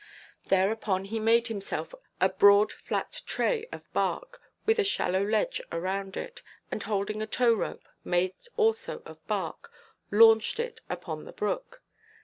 Thereupon 0.47 1.03
he 1.05 1.19
made 1.19 1.45
himself 1.47 1.93
a 2.19 2.27
broad 2.27 2.71
flat 2.71 3.21
tray 3.27 3.67
of 3.71 3.83
bark, 3.93 4.41
with 4.65 4.79
a 4.79 4.83
shallow 4.83 5.23
ledge 5.23 5.61
around 5.71 6.17
it, 6.17 6.41
and 6.71 6.81
holding 6.81 7.21
a 7.21 7.27
tow–rope, 7.27 7.87
made 8.03 8.33
also 8.57 9.03
of 9.05 9.23
bark, 9.27 9.71
launched 10.09 10.59
it 10.59 10.81
upon 10.89 11.25
the 11.25 11.31
brook. 11.33 11.83